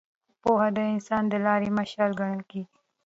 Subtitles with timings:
[0.41, 2.77] پوهه د انسان د لارې مشال ګڼل کېږي.